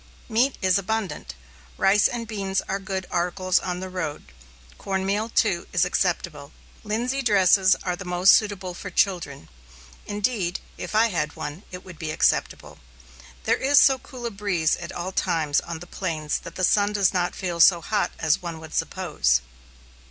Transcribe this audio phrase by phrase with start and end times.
[0.27, 1.35] Meat is abundant.
[1.77, 4.33] Rice and beans are good articles on the road;
[4.79, 6.53] cornmeal, too, is acceptable.
[6.83, 9.47] Linsey dresses are the most suitable for children.
[10.07, 12.79] Indeed, if I had one, it would be acceptable.
[13.43, 16.93] There is so cool a breeze at all times on the plains that the sun
[16.93, 19.41] does not feel so hot as one would suppose.